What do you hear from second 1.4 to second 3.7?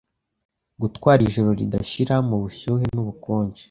ridashira mubushuhe n'ubukonje